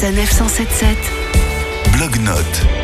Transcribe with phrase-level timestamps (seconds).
[0.00, 0.96] Sanef 177.
[1.92, 2.79] Blog-notes.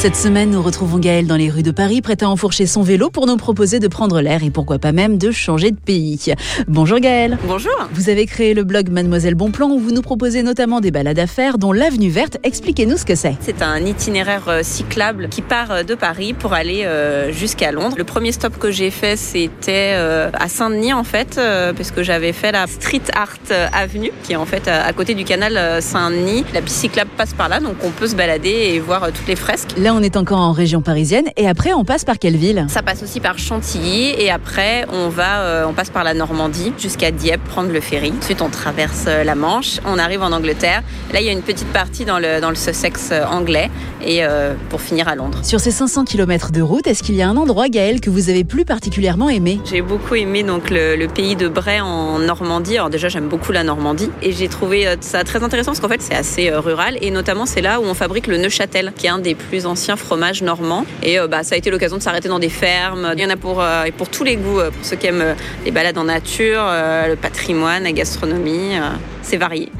[0.00, 3.10] Cette semaine, nous retrouvons Gaël dans les rues de Paris, prêt à enfourcher son vélo
[3.10, 6.32] pour nous proposer de prendre l'air et pourquoi pas même de changer de pays.
[6.68, 7.36] Bonjour Gaël.
[7.46, 7.70] Bonjour.
[7.92, 11.26] Vous avez créé le blog Mademoiselle Bonplan où vous nous proposez notamment des balades à
[11.26, 12.38] faire, dont l'avenue verte.
[12.44, 13.36] Expliquez-nous ce que c'est.
[13.40, 17.96] C'est un itinéraire euh, cyclable qui part euh, de Paris pour aller euh, jusqu'à Londres.
[17.98, 21.38] Le premier stop que j'ai fait, c'était à Saint-Denis en fait,
[21.76, 23.36] parce que j'avais fait la Street Art
[23.74, 26.46] Avenue, qui est en fait à côté du canal Saint-Denis.
[26.54, 29.36] La piste cyclable passe par là, donc on peut se balader et voir toutes les
[29.36, 29.74] fresques.
[29.76, 32.66] Là, on est encore en région parisienne et après, on passe par quelle ville?
[32.68, 36.72] Ça passe aussi par Chantilly et après on va, euh, on passe par la Normandie
[36.78, 38.12] jusqu'à Dieppe prendre le ferry.
[38.20, 40.82] Ensuite on traverse euh, la Manche, on arrive en Angleterre.
[41.12, 43.70] Là il y a une petite partie dans le, dans le Sussex euh, anglais
[44.04, 45.40] et euh, pour finir à Londres.
[45.42, 48.30] Sur ces 500 km de route, est-ce qu'il y a un endroit, Gaël, que vous
[48.30, 49.60] avez plus particulièrement aimé?
[49.68, 52.76] J'ai beaucoup aimé donc le, le pays de Bray en Normandie.
[52.76, 56.02] Alors déjà j'aime beaucoup la Normandie et j'ai trouvé ça très intéressant parce qu'en fait
[56.02, 59.18] c'est assez rural et notamment c'est là où on fabrique le Neuchâtel qui est un
[59.18, 62.38] des plus anciens fromages normands et euh, bah, ça a été l'occasion de s'arrêter dans
[62.38, 63.12] des fermes.
[63.16, 65.34] Il y en a pour, euh, pour tous les goûts, euh, pour ceux qui aiment
[65.64, 68.74] les balades en nature, le patrimoine, la gastronomie.
[69.22, 69.70] C'est varié.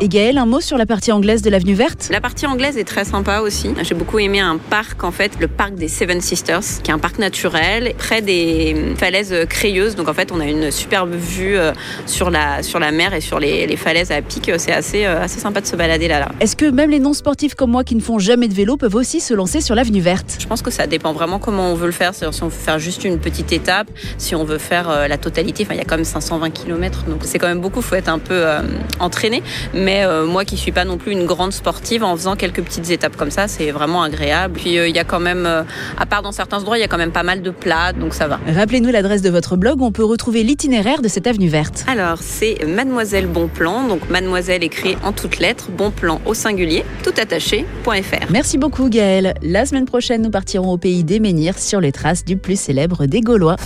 [0.00, 2.08] Et Gaël, un mot sur la partie anglaise de l'avenue verte?
[2.10, 3.70] La partie anglaise est très sympa aussi.
[3.82, 6.98] J'ai beaucoup aimé un parc, en fait, le parc des Seven Sisters, qui est un
[6.98, 9.96] parc naturel près des falaises crayeuses.
[9.96, 11.72] Donc en fait, on a une superbe vue euh,
[12.06, 14.50] sur la, sur la mer et sur les, les falaises à pic.
[14.58, 16.30] C'est assez, euh, assez sympa de se balader là-là.
[16.40, 19.20] Est-ce que même les non-sportifs comme moi qui ne font jamais de vélo peuvent aussi
[19.20, 20.36] se lancer sur l'avenue verte?
[20.38, 22.14] Je pense que ça dépend vraiment comment on veut le faire.
[22.14, 25.64] Si on veut faire juste une petite étape, si on veut faire euh, la totalité.
[25.64, 27.80] Enfin, il y a quand même 520 km, donc c'est quand même beaucoup.
[27.80, 28.60] Il faut être un peu euh,
[29.00, 29.42] entraîné.
[29.74, 32.90] Mais euh, moi qui suis pas non plus une grande sportive, en faisant quelques petites
[32.90, 34.54] étapes comme ça, c'est vraiment agréable.
[34.54, 35.62] Puis euh, il y a quand même, euh,
[35.96, 38.14] à part dans certains endroits, il y a quand même pas mal de plats, donc
[38.14, 38.40] ça va.
[38.54, 41.84] Rappelez-nous l'adresse de votre blog où on peut retrouver l'itinéraire de cette avenue verte.
[41.86, 48.26] Alors, c'est Mademoiselle Bonplan, donc Mademoiselle écrit en toutes lettres, Bonplan au singulier, tout attaché.fr.
[48.30, 49.34] Merci beaucoup Gaël.
[49.42, 53.06] La semaine prochaine, nous partirons au pays des menhirs sur les traces du plus célèbre
[53.06, 53.56] des Gaulois.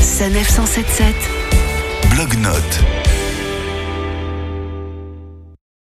[0.00, 1.14] Sanef 177.
[2.14, 3.13] Blog-notes.